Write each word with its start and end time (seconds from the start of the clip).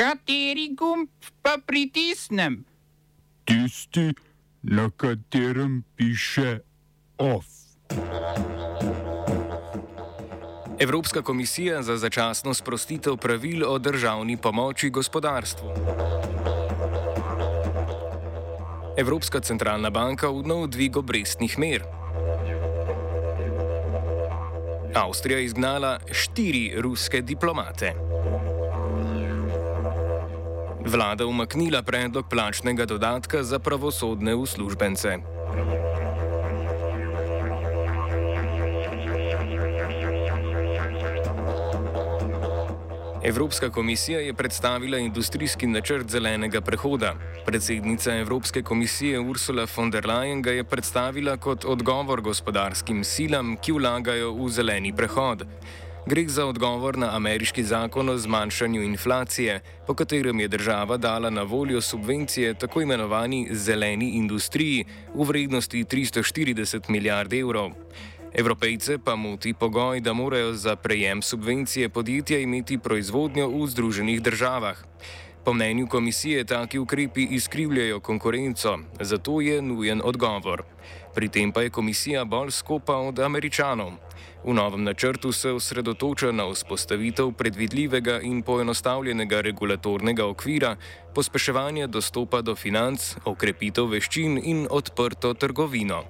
Kateri 0.00 0.72
gumb 0.72 1.08
pa 1.44 1.58
pritisnem? 1.66 2.64
Tisti, 3.44 4.14
na 4.62 4.88
katerem 4.96 5.84
piše 5.96 6.58
OF. 7.18 7.44
Evropska 10.78 11.22
komisija 11.22 11.82
za 11.82 11.96
začasno 11.96 12.54
sprostitev 12.54 13.16
pravil 13.16 13.64
o 13.68 13.78
državni 13.78 14.36
pomoči 14.36 14.90
gospodarstvu. 14.90 15.68
Evropska 18.96 19.40
centralna 19.40 19.90
banka 19.90 20.28
v 20.28 20.46
nov 20.46 20.66
dvig 20.68 20.96
obrestnih 20.96 21.58
mer. 21.58 21.84
Avstrija 24.94 25.38
izgnala 25.38 25.98
štiri 26.12 26.72
ruske 26.80 27.20
diplomate. 27.20 28.09
Vlada 30.86 31.26
umaknila 31.26 31.82
predlog 31.82 32.28
plačnega 32.30 32.86
dodatka 32.86 33.42
za 33.42 33.58
pravosodne 33.58 34.34
uslužbence. 34.34 35.18
Evropska 43.24 43.70
komisija 43.70 44.20
je 44.20 44.34
predstavila 44.34 44.98
industrijski 44.98 45.66
načrt 45.66 46.08
zelenega 46.08 46.60
prehoda. 46.60 47.14
Predsednica 47.46 48.14
Evropske 48.16 48.62
komisije 48.62 49.20
Ursula 49.20 49.66
von 49.76 49.90
der 49.90 50.06
Leyen 50.06 50.42
ga 50.42 50.50
je 50.50 50.64
predstavila 50.64 51.36
kot 51.36 51.64
odgovor 51.64 52.20
gospodarskim 52.20 53.04
silam, 53.04 53.56
ki 53.56 53.72
vlagajo 53.72 54.32
v 54.32 54.48
zeleni 54.48 54.92
prehod. 54.96 55.44
Gre 56.06 56.28
za 56.28 56.46
odgovor 56.46 56.98
na 56.98 57.16
ameriški 57.16 57.62
zakon 57.64 58.08
o 58.08 58.18
zmanjšanju 58.18 58.82
inflacije, 58.82 59.60
po 59.86 59.94
katerem 59.94 60.40
je 60.40 60.48
država 60.48 60.96
dala 60.96 61.30
na 61.30 61.42
voljo 61.42 61.80
subvencije 61.80 62.54
tako 62.54 62.80
imenovani 62.80 63.48
zeleni 63.52 64.10
industriji 64.10 64.84
v 65.14 65.24
vrednosti 65.24 65.84
340 65.84 66.90
milijard 66.90 67.32
evrov. 67.32 67.70
Evropejce 68.32 68.98
pa 68.98 69.16
moti 69.16 69.54
pogoj, 69.54 70.00
da 70.00 70.12
morajo 70.12 70.54
za 70.54 70.76
prejem 70.76 71.22
subvencije 71.22 71.88
podjetja 71.88 72.38
imeti 72.38 72.78
proizvodnjo 72.78 73.48
v 73.48 73.66
Združenih 73.66 74.22
državah. 74.22 74.78
Po 75.44 75.52
mnenju 75.52 75.86
komisije 75.86 76.44
taki 76.44 76.78
ukrepi 76.78 77.22
izkrivljajo 77.30 78.00
konkurenco, 78.00 78.78
zato 79.00 79.40
je 79.40 79.62
nujen 79.62 80.00
odgovor. 80.04 80.62
Pri 81.14 81.28
tem 81.28 81.52
pa 81.52 81.62
je 81.62 81.70
komisija 81.70 82.24
bolj 82.24 82.50
skopa 82.50 82.96
od 82.96 83.18
američanov. 83.18 83.92
V 84.44 84.54
novem 84.54 84.84
načrtu 84.84 85.32
se 85.32 85.50
osredotoča 85.50 86.32
na 86.32 86.44
vzpostavitev 86.48 87.32
predvidljivega 87.32 88.20
in 88.20 88.42
poenostavljenega 88.42 89.40
regulatornega 89.40 90.26
okvira, 90.26 90.76
pospeševanje 91.14 91.86
dostopa 91.86 92.40
do 92.40 92.54
financ, 92.56 93.16
okrepitev 93.24 93.88
veščin 93.92 94.40
in 94.44 94.66
odprto 94.70 95.34
trgovino. 95.34 96.04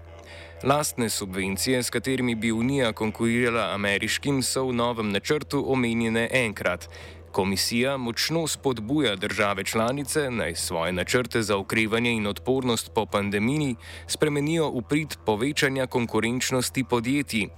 Lastne 0.63 1.09
subvencije, 1.11 1.83
s 1.83 1.91
katerimi 1.91 2.35
bi 2.35 2.53
Unija 2.53 2.93
konkurirala 2.93 3.71
ameriškim, 3.75 4.43
so 4.43 4.67
v 4.69 4.73
novem 4.73 5.11
načrtu 5.11 5.65
omenjene 5.73 6.29
enkrat. 6.33 6.89
Komisija 7.33 7.97
močno 7.97 8.47
spodbuja 8.47 9.17
države 9.17 9.65
članice 9.65 10.31
naj 10.31 10.55
svoje 10.55 10.93
načrte 10.93 11.43
za 11.43 11.57
okrevanje 11.57 12.11
in 12.11 12.27
odpornost 12.27 12.91
po 12.95 13.07
pandemiji 13.07 13.77
spremenijo 14.07 14.71
v 14.71 14.83
prid 14.89 15.17
povečanja 15.27 15.87
konkurenčnosti 15.87 16.85
podjetij. 16.85 17.49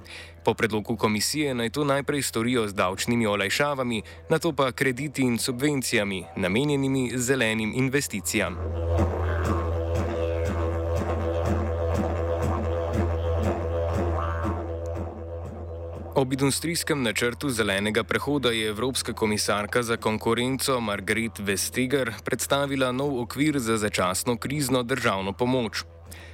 Po 0.44 0.54
predlogu 0.54 0.96
komisije 0.96 1.54
naj 1.54 1.70
to 1.70 1.84
najprej 1.84 2.22
storijo 2.22 2.68
z 2.68 2.74
davčnimi 2.74 3.26
olajšavami, 3.26 4.02
na 4.30 4.38
to 4.38 4.52
pa 4.52 4.72
krediti 4.72 5.22
in 5.22 5.38
subvencijami, 5.38 6.24
namenjenimi 6.36 7.10
zelenim 7.14 7.72
investicijam. 7.74 8.56
Ob 16.22 16.32
industrijskem 16.32 17.02
načrtu 17.02 17.48
zelenega 17.50 18.04
prehoda 18.04 18.50
je 18.50 18.68
Evropska 18.68 19.12
komisarka 19.12 19.82
za 19.82 19.96
konkurenco 19.96 20.80
Margaret 20.80 21.38
Vestager 21.38 22.12
predstavila 22.24 22.92
nov 22.92 23.20
okvir 23.20 23.58
za 23.58 23.76
začasno 23.76 24.36
krizno 24.36 24.82
državno 24.82 25.32
pomoč. 25.32 25.82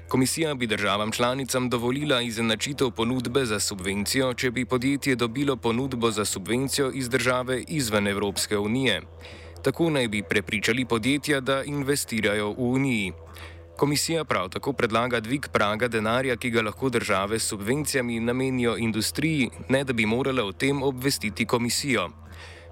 Komisija 0.08 0.54
bi 0.54 0.66
državam 0.66 1.12
članicam 1.12 1.70
dovolila 1.70 2.20
izenačitev 2.20 2.90
ponudbe 2.90 3.44
za 3.44 3.60
subvencijo, 3.60 4.34
če 4.34 4.50
bi 4.50 4.64
podjetje 4.64 5.16
dobilo 5.16 5.56
ponudbo 5.56 6.10
za 6.10 6.24
subvencijo 6.24 6.90
iz 6.94 7.08
države 7.08 7.62
izven 7.68 8.08
Evropske 8.08 8.58
unije. 8.58 9.02
Tako 9.62 9.90
naj 9.90 10.08
bi 10.08 10.22
prepričali 10.22 10.84
podjetja, 10.84 11.40
da 11.40 11.62
investirajo 11.62 12.50
v 12.50 12.54
Uniji. 12.58 13.12
Komisija 13.78 14.24
prav 14.24 14.48
tako 14.48 14.72
predlaga 14.72 15.20
dvig 15.20 15.46
praga 15.52 15.88
denarja, 15.88 16.36
ki 16.36 16.50
ga 16.50 16.62
lahko 16.66 16.88
države 16.90 17.38
s 17.38 17.46
subvencijami 17.48 18.20
namenijo 18.20 18.76
industriji, 18.76 19.50
ne 19.68 19.84
da 19.84 19.92
bi 19.92 20.06
morale 20.06 20.42
o 20.42 20.52
tem 20.52 20.82
obvestiti 20.82 21.46
komisijo. 21.46 22.08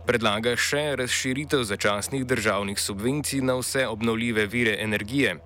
Predlaga 0.06 0.56
še 0.56 0.82
razširitev 0.98 1.62
začasnih 1.62 2.24
državnih 2.26 2.80
subvencij 2.80 3.40
na 3.40 3.54
vse 3.60 3.86
obnovljive 3.86 4.46
vire 4.46 4.74
energije. 4.82 5.36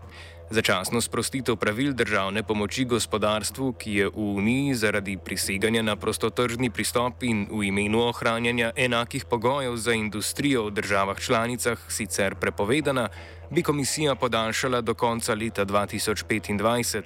Začasno 0.50 0.99
sprostitev 0.99 1.55
pravil 1.56 1.93
državne 1.94 2.43
pomoči 2.43 2.83
gospodarstvu, 2.84 3.72
ki 3.78 3.91
je 3.94 4.06
v 4.11 4.19
Uniji 4.34 4.75
zaradi 4.75 5.15
priseganja 5.15 5.83
na 5.83 5.94
prostotržni 5.94 6.75
pristop 6.75 7.22
in 7.22 7.47
v 7.47 7.71
imenu 7.71 8.03
ohranjanja 8.03 8.72
enakih 8.75 9.31
pogojev 9.31 9.77
za 9.78 9.94
industrijo 9.94 10.66
v 10.66 10.75
državah 10.75 11.21
članicah 11.22 11.78
sicer 11.87 12.34
prepovedana, 12.34 13.09
bi 13.50 13.62
komisija 13.62 14.15
podaljšala 14.15 14.81
do 14.81 14.94
konca 14.94 15.34
leta 15.34 15.65
2025. 15.65 17.03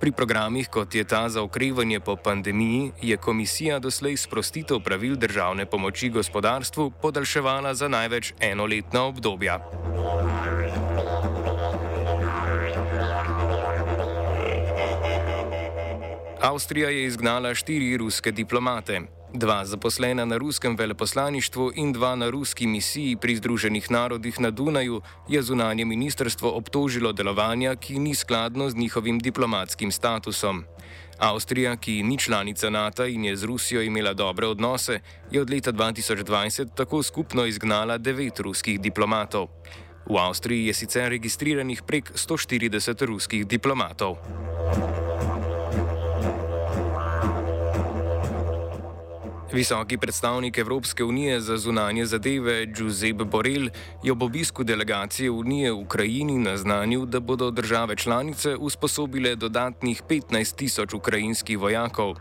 Pri 0.00 0.12
programih, 0.12 0.68
kot 0.68 0.94
je 0.94 1.04
ta 1.04 1.28
za 1.28 1.42
okrevanje 1.42 2.00
po 2.00 2.16
pandemiji, 2.16 2.92
je 3.02 3.16
komisija 3.16 3.78
doslej 3.78 4.16
sprostitev 4.16 4.84
pravil 4.84 5.16
državne 5.16 5.66
pomoči 5.66 6.08
gospodarstvu 6.08 6.90
podaljševala 7.02 7.74
za 7.74 7.88
največ 7.88 8.32
enoletna 8.40 9.02
obdobja. 9.02 9.58
Avstrija 16.40 16.90
je 16.90 17.04
izgnala 17.04 17.54
štiri 17.54 17.96
ruske 17.96 18.30
diplomate. 18.30 19.00
Dva 19.34 19.64
zaposlena 19.64 20.24
na 20.24 20.36
ruskem 20.36 20.76
veleposlaništvu 20.76 21.72
in 21.74 21.92
dva 21.92 22.14
na 22.14 22.30
ruski 22.30 22.66
misiji 22.66 23.16
pri 23.16 23.36
Združenih 23.36 23.90
narodih 23.90 24.40
na 24.40 24.50
Dunaju 24.50 25.00
je 25.28 25.42
zunanje 25.42 25.84
ministrstvo 25.84 26.50
obtožilo 26.50 27.12
delovanja, 27.12 27.74
ki 27.76 27.98
ni 27.98 28.14
skladno 28.14 28.70
z 28.70 28.76
njihovim 28.76 29.18
diplomatskim 29.18 29.92
statusom. 29.92 30.64
Avstrija, 31.18 31.76
ki 31.76 32.02
ni 32.02 32.18
članica 32.18 32.70
NATO 32.70 33.06
in 33.06 33.24
je 33.24 33.36
z 33.36 33.44
Rusijo 33.44 33.82
imela 33.82 34.14
dobre 34.14 34.46
odnose, 34.46 35.00
je 35.30 35.42
od 35.42 35.50
leta 35.50 35.72
2020 35.72 36.74
tako 36.74 37.02
skupno 37.02 37.46
izgnala 37.46 37.98
devet 37.98 38.40
ruskih 38.40 38.80
diplomatov. 38.80 39.48
V 40.06 40.18
Avstriji 40.18 40.66
je 40.66 40.74
sicer 40.74 41.08
registriranih 41.08 41.82
prek 41.82 42.12
140 42.14 43.06
ruskih 43.06 43.46
diplomatov. 43.46 44.16
Visoki 49.52 49.96
predstavnik 49.98 50.58
Evropske 50.58 51.04
unije 51.04 51.40
za 51.40 51.56
zunanje 51.56 52.06
zadeve 52.06 52.66
Giuseppe 52.66 53.24
Borrell 53.24 53.70
je 54.02 54.12
ob 54.12 54.22
obisku 54.22 54.64
delegacije 54.64 55.30
Unije 55.30 55.72
v 55.72 55.78
Ukrajini 55.80 56.38
naznanil, 56.38 57.06
da 57.06 57.20
bodo 57.20 57.50
države 57.50 57.96
članice 57.96 58.56
usposobile 58.56 59.36
dodatnih 59.36 60.02
15 60.08 60.56
tisoč 60.56 60.94
ukrajinskih 60.94 61.58
vojakov. 61.58 62.14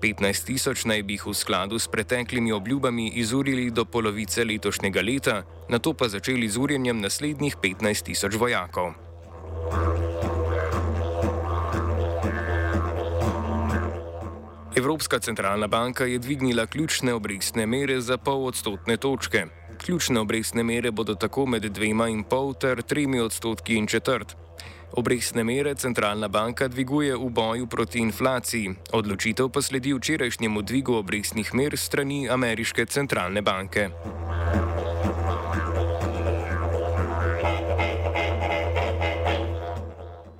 15 0.00 0.46
tisoč 0.46 0.84
naj 0.84 1.02
bi 1.02 1.12
jih 1.12 1.26
v 1.26 1.34
skladu 1.34 1.78
s 1.78 1.88
preteklimi 1.88 2.52
obljubami 2.52 3.08
izurili 3.08 3.70
do 3.70 3.84
polovice 3.84 4.44
letošnjega 4.44 5.00
leta, 5.00 5.42
na 5.68 5.78
to 5.78 5.92
pa 5.94 6.08
začeli 6.08 6.48
z 6.48 6.56
urjenjem 6.56 7.00
naslednjih 7.00 7.56
15 7.56 8.02
tisoč 8.02 8.34
vojakov. 8.34 9.09
Evropska 14.80 15.18
centralna 15.18 15.66
banka 15.66 16.04
je 16.04 16.18
dvignila 16.18 16.66
ključne 16.66 17.14
obrestne 17.14 17.66
mere 17.66 18.00
za 18.00 18.16
pol 18.16 18.46
odstotne 18.46 18.96
točke. 18.96 19.44
Ključne 19.84 20.20
obrestne 20.20 20.62
mere 20.62 20.90
bodo 20.90 21.14
tako 21.14 21.44
med 21.46 21.62
dvema 21.62 22.08
in 22.08 22.22
pol 22.24 22.54
ter 22.54 22.82
tremi 22.82 23.20
odstotki 23.20 23.76
in 23.76 23.86
četrt. 23.86 24.36
Obrestne 24.92 25.44
mere 25.44 25.74
centralna 25.74 26.28
banka 26.28 26.68
dviguje 26.68 27.16
v 27.16 27.28
boju 27.28 27.66
proti 27.66 27.98
inflaciji, 27.98 28.74
odločitev 28.92 29.52
pa 29.52 29.62
sledi 29.62 29.92
včerajšnjemu 29.92 30.62
dvigu 30.62 30.94
obrestnih 30.94 31.54
mer 31.54 31.76
strani 31.76 32.28
ameriške 32.28 32.86
centralne 32.86 33.42
banke. 33.42 33.90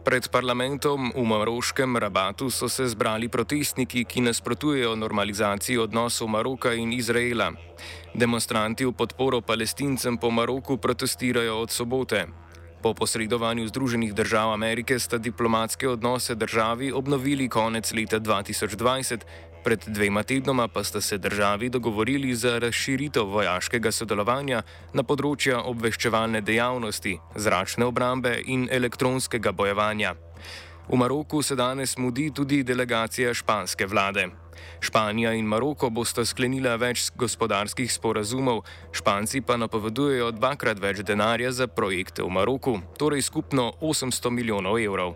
Pred 0.00 0.32
parlamentom 0.32 1.12
v 1.12 1.20
Maroškem 1.20 1.96
rabatu 2.00 2.48
so 2.48 2.72
se 2.72 2.88
zbrali 2.88 3.28
protestniki, 3.28 4.08
ki 4.08 4.24
nasprotujejo 4.24 4.96
normalizaciji 4.96 5.76
odnosov 5.76 6.32
Maroka 6.32 6.72
in 6.72 6.92
Izraela. 6.96 7.52
Demonstranti 8.16 8.88
v 8.88 8.96
podporo 8.96 9.44
palestincem 9.44 10.16
po 10.16 10.32
Maroku 10.32 10.80
protestirajo 10.80 11.60
od 11.60 11.70
sobote. 11.70 12.32
Po 12.80 12.96
posredovanju 12.96 13.68
Združenih 13.68 14.16
držav 14.16 14.56
Amerike 14.56 14.96
sta 14.96 15.20
diplomatske 15.20 15.84
odnose 15.88 16.34
državi 16.34 16.92
obnovili 16.96 17.48
konec 17.48 17.92
leta 17.92 18.16
2020, 18.16 19.20
pred 19.64 19.84
dvema 19.86 20.22
tednoma 20.22 20.68
pa 20.68 20.84
sta 20.84 21.00
se 21.00 21.18
državi 21.18 21.68
dogovorili 21.68 22.34
za 22.34 22.58
razširitev 22.58 23.24
vojaškega 23.24 23.92
sodelovanja 23.92 24.62
na 24.94 25.02
področja 25.02 25.62
obveščevalne 25.62 26.40
dejavnosti, 26.40 27.16
zračne 27.36 27.86
obrambe 27.86 28.36
in 28.46 28.68
elektronskega 28.70 29.52
bojevanja. 29.52 30.14
V 30.90 30.96
Maroku 30.96 31.42
se 31.42 31.54
danes 31.56 31.96
mudi 31.98 32.30
tudi 32.34 32.62
delegacija 32.62 33.34
španske 33.34 33.86
vlade. 33.86 34.28
Španija 34.80 35.32
in 35.32 35.46
Maroko 35.46 35.90
bosta 35.90 36.24
sklenila 36.24 36.76
več 36.76 37.10
gospodarskih 37.16 37.92
sporazumov, 37.92 38.64
Španci 38.92 39.40
pa 39.40 39.56
napovedujejo 39.60 40.32
dvakrat 40.36 40.80
več 40.80 41.04
denarja 41.06 41.52
za 41.52 41.68
projekte 41.68 42.24
v 42.24 42.32
Maroku, 42.36 42.80
torej 42.98 43.22
skupno 43.22 43.72
800 43.80 44.32
milijonov 44.34 44.80
evrov. 44.80 45.14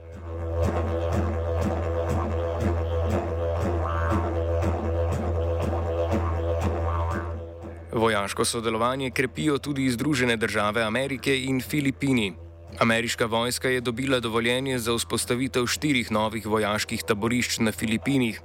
Vojaško 7.94 8.44
sodelovanje 8.44 9.10
krepijo 9.10 9.58
tudi 9.58 9.90
Združene 9.90 10.36
države 10.36 10.82
Amerike 10.82 11.44
in 11.44 11.60
Filipini. 11.60 12.32
Ameriška 12.78 13.26
vojska 13.26 13.68
je 13.68 13.80
dobila 13.80 14.20
dovoljenje 14.20 14.78
za 14.78 14.94
vzpostavitev 14.94 15.66
štirih 15.66 16.10
novih 16.12 16.46
vojaških 16.46 17.02
taborišč 17.06 17.58
na 17.58 17.72
Filipinih. 17.72 18.40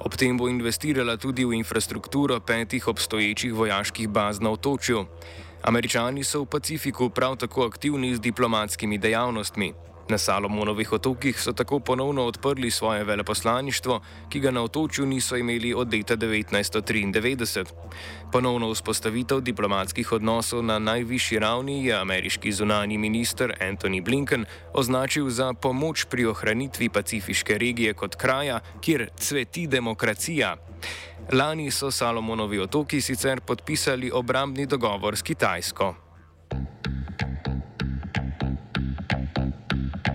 Ob 0.00 0.16
tem 0.16 0.36
bo 0.38 0.48
investirala 0.48 1.16
tudi 1.16 1.44
v 1.44 1.56
infrastrukturo 1.56 2.40
petih 2.40 2.88
obstoječih 2.88 3.54
vojaških 3.54 4.08
baz 4.08 4.40
na 4.40 4.50
otočju. 4.50 5.06
Američani 5.62 6.24
so 6.24 6.42
v 6.42 6.46
Pacifiku 6.46 7.10
prav 7.10 7.36
tako 7.36 7.64
aktivni 7.64 8.14
z 8.14 8.20
diplomatskimi 8.20 8.98
dejavnostmi. 8.98 9.72
Na 10.10 10.18
Salomonovih 10.18 10.92
otokih 10.92 11.40
so 11.40 11.52
tako 11.52 11.78
ponovno 11.78 12.24
odprli 12.26 12.70
svoje 12.70 13.04
veleposlaništvo, 13.04 14.00
ki 14.28 14.40
ga 14.40 14.50
na 14.50 14.62
otočju 14.62 15.06
niso 15.06 15.36
imeli 15.36 15.74
od 15.74 15.94
leta 15.94 16.16
1993. 16.16 17.64
Ponovno 18.32 18.70
vzpostavitev 18.72 19.40
diplomatskih 19.40 20.12
odnosov 20.12 20.64
na 20.64 20.78
najvišji 20.78 21.38
ravni 21.38 21.86
je 21.86 21.94
ameriški 21.94 22.52
zunani 22.52 22.98
minister 22.98 23.54
Antony 23.60 24.02
Blinken 24.04 24.44
označil 24.74 25.30
za 25.30 25.52
pomoč 25.54 26.04
pri 26.10 26.26
ohranitvi 26.26 26.88
pacifiške 26.88 27.58
regije 27.58 27.94
kot 27.94 28.14
kraja, 28.14 28.60
kjer 28.80 29.08
cveti 29.16 29.66
demokracija. 29.66 30.56
Lani 31.32 31.70
so 31.70 31.90
Salomonovi 31.90 32.58
otoki 32.58 33.00
sicer 33.00 33.40
podpisali 33.40 34.10
obrambni 34.14 34.66
dogovor 34.66 35.16
s 35.16 35.22
Kitajsko. 35.22 35.94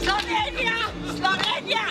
Slovenija, 0.00 0.76
Slovenija. 1.04 1.84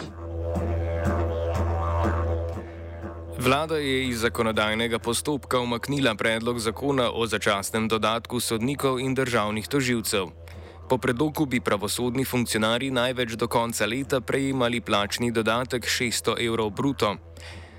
Vlada 3.39 3.77
je 3.77 4.07
iz 4.07 4.19
zakonodajnega 4.19 5.00
postopka 5.00 5.59
umaknila 5.59 6.15
predlog 6.15 6.59
zakona 6.59 7.12
o 7.13 7.27
začasnem 7.27 7.88
dodatku 7.88 8.39
sodnikov 8.39 9.00
in 9.00 9.15
državnih 9.15 9.68
toživcev. 9.68 10.27
Po 10.89 10.98
predlogu 10.98 11.45
bi 11.45 11.62
pravosodni 11.62 12.25
funkcionarji 12.25 12.92
največ 12.92 13.31
do 13.33 13.48
konca 13.48 13.86
leta 13.86 14.21
prejemali 14.21 14.81
plačni 14.81 15.31
dodatek 15.31 15.86
600 15.86 16.48
evrov 16.48 16.69
bruto. 16.69 17.15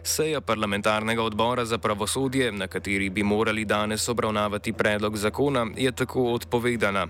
Seja 0.02 0.40
parlamentarnega 0.40 1.22
odbora 1.22 1.64
za 1.64 1.78
pravosodje, 1.78 2.52
na 2.52 2.66
kateri 2.66 3.10
bi 3.10 3.22
morali 3.22 3.64
danes 3.64 4.08
obravnavati 4.08 4.72
predlog 4.72 5.16
zakona, 5.16 5.66
je 5.76 5.92
tako 5.92 6.32
odpovedana. 6.32 7.06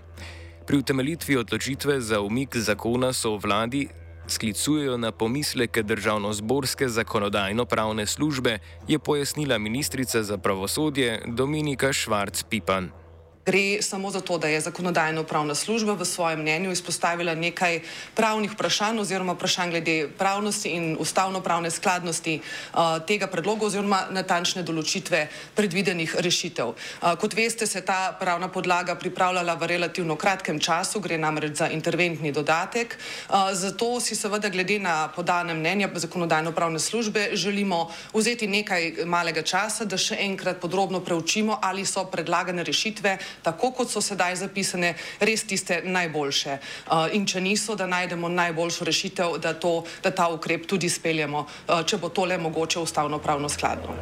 Pri 0.67 0.77
utemeljitvi 0.77 1.37
odločitve 1.37 2.01
za 2.01 2.21
umik 2.21 2.57
zakona 2.57 3.13
so 3.13 3.37
vladi 3.37 3.89
sklicujejo 4.27 4.97
na 4.97 5.13
pomisleke 5.13 5.83
državno-zborske 5.83 6.89
zakonodajno-pravne 6.89 8.07
službe, 8.07 8.59
je 8.89 8.99
pojasnila 8.99 9.59
ministrica 9.59 10.23
za 10.23 10.39
pravosodje 10.39 11.23
Dominika 11.27 11.93
Švarc-Pipan. 11.93 13.02
Gre 13.47 13.83
samo 13.83 14.11
za 14.11 14.21
to, 14.21 14.39
da 14.39 14.47
je 14.47 14.61
zakonodajno-pravna 14.61 15.55
služba 15.55 15.99
v 15.99 16.05
svojem 16.07 16.41
mnenju 16.41 16.71
izpostavila 16.71 17.35
nekaj 17.35 17.81
pravnih 18.15 18.53
vprašanj 18.55 19.01
oziroma 19.03 19.33
vprašanj 19.35 19.71
glede 19.71 20.09
pravnosti 20.19 20.71
in 20.71 20.95
ustavno-pravne 21.01 21.71
skladnosti 21.71 22.39
uh, 22.39 23.03
tega 23.07 23.27
predloga 23.27 23.67
oziroma 23.67 24.05
natančne 24.15 24.63
določitve 24.63 25.25
predvidenih 25.59 26.15
rešitev. 26.23 26.71
Uh, 26.71 27.17
kot 27.19 27.35
veste, 27.35 27.67
se 27.67 27.81
je 27.81 27.85
ta 27.85 28.15
pravna 28.21 28.47
podlaga 28.47 28.95
pripravljala 28.95 29.59
v 29.59 29.67
relativno 29.75 30.15
kratkem 30.15 30.63
času, 30.63 31.03
gre 31.03 31.19
namreč 31.19 31.59
za 31.65 31.69
interventni 31.75 32.31
dodatek. 32.31 32.95
Uh, 32.95 33.51
zato 33.59 33.99
si 33.99 34.15
seveda 34.15 34.55
glede 34.55 34.79
na 34.79 35.11
podane 35.11 35.55
mnenja 35.55 35.91
zakonodajno-pravne 35.91 36.79
službe 36.79 37.35
želimo 37.35 37.91
vzeti 38.15 38.47
nekaj 38.47 39.03
malega 39.03 39.43
časa, 39.43 39.83
da 39.85 39.99
še 39.99 40.23
enkrat 40.31 40.63
podrobno 40.63 41.03
preučimo, 41.03 41.59
ali 41.59 41.83
so 41.83 42.07
predlagane 42.07 42.63
rešitve 42.63 43.19
tako 43.43 43.71
kot 43.71 43.91
so 43.91 44.01
sedaj 44.01 44.37
zapisane, 44.37 44.95
res 45.21 45.45
tiste 45.45 45.83
najboljše. 45.85 46.59
Uh, 46.87 47.09
in 47.13 47.27
če 47.27 47.41
niso, 47.41 47.77
da 47.77 47.87
najdemo 47.87 48.29
najboljšo 48.29 48.85
rešitev, 48.85 49.39
da, 49.43 49.55
to, 49.55 49.85
da 50.03 50.11
ta 50.11 50.29
ukrep 50.29 50.67
tudi 50.67 50.89
speljemo, 50.89 51.47
uh, 51.47 51.83
če 51.87 51.99
bo 51.99 52.09
tole 52.09 52.39
mogoče 52.39 52.81
ustavno-pravno 52.81 53.49
skladno. 53.49 53.97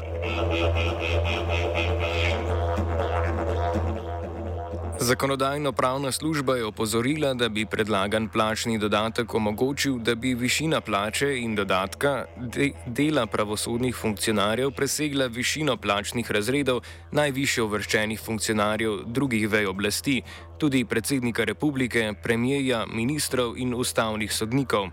Zakonodajno-pravna 5.03 6.13
služba 6.13 6.57
je 6.57 6.65
opozorila, 6.65 7.35
da 7.35 7.49
bi 7.49 7.67
predlagan 7.67 8.29
plačni 8.29 8.79
dodatek 8.79 9.35
omogočil, 9.35 9.99
da 9.99 10.15
bi 10.15 10.35
višina 10.35 10.81
plače 10.81 11.39
in 11.39 11.55
dodatka 11.55 12.25
de 12.37 12.71
dela 12.87 13.27
pravosodnih 13.27 13.97
funkcionarjev 13.97 14.71
presegla 14.71 15.27
višino 15.27 15.77
plačnih 15.77 16.31
razredov 16.31 16.83
najviše 17.13 17.63
uvrščenih 17.63 18.21
funkcionarjev 18.21 19.01
drugih 19.07 19.49
vej 19.49 19.67
oblasti, 19.67 20.23
tudi 20.59 20.85
predsednika 20.85 21.45
republike, 21.45 22.13
premijeja, 22.23 22.85
ministrov 22.87 23.57
in 23.57 23.75
ustavnih 23.75 24.33
sodnikov. 24.33 24.91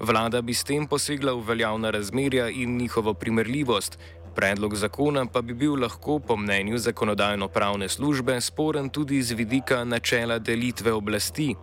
Vlada 0.00 0.40
bi 0.42 0.54
s 0.54 0.64
tem 0.64 0.86
posegla 0.86 1.34
v 1.36 1.42
veljavna 1.44 1.90
razmerja 1.90 2.48
in 2.48 2.76
njihovo 2.76 3.14
primerljivost. 3.14 3.98
Predlog 4.34 4.74
zakona 4.74 5.26
pa 5.26 5.42
bi 5.42 5.54
bil 5.54 5.74
lahko 5.74 6.18
po 6.18 6.36
mnenju 6.36 6.78
zakonodajno-pravne 6.78 7.88
službe 7.88 8.40
sporen 8.40 8.88
tudi 8.88 9.22
z 9.22 9.34
vidika 9.34 9.84
načela 9.84 10.38
delitve 10.38 10.92
oblasti. 10.92 11.54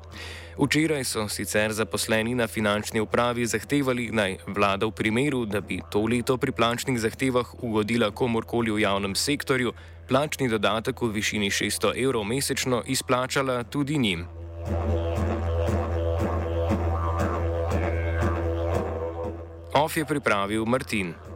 Včeraj 0.57 1.03
so 1.03 1.27
sicer 1.29 1.73
zaposleni 1.73 2.35
na 2.35 2.47
finančni 2.47 2.99
upravi 2.99 3.45
zahtevali 3.45 4.09
naj 4.11 4.37
vlada 4.47 4.85
v 4.85 4.91
primeru, 4.91 5.45
da 5.45 5.61
bi 5.61 5.79
to 5.91 6.01
leto 6.05 6.37
pri 6.37 6.51
plačnih 6.51 6.99
zahtevah 6.99 7.53
ugodila 7.61 8.11
komorkoli 8.11 8.71
v 8.71 8.81
javnem 8.81 9.15
sektorju, 9.15 9.73
plačni 10.09 10.49
dodatek 10.49 11.01
v 11.01 11.11
višini 11.13 11.49
600 11.49 11.93
evrov 12.03 12.23
mesečno 12.23 12.83
izplačala 12.85 13.63
tudi 13.63 13.97
njim. 13.97 14.25
OF 19.73 19.97
je 19.97 20.05
pripravil 20.05 20.65
Martin. 20.65 21.26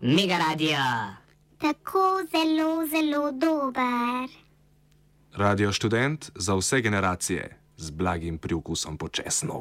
Mega 0.00 0.38
radio. 0.38 0.78
Tako 1.58 2.22
zelo, 2.30 2.86
zelo 2.86 3.32
dober. 3.32 4.28
Radio 5.34 5.72
študent 5.72 6.30
za 6.34 6.54
vse 6.54 6.80
generacije 6.80 7.58
z 7.76 7.90
blagim 7.90 8.38
priokusom 8.38 8.96
počasno. 8.96 9.54